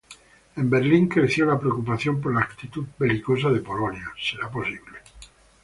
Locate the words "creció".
1.07-1.45